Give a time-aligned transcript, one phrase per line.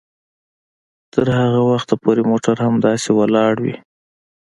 [1.13, 3.75] تر هغه وخته پورې موټر همداسې ولاړ وي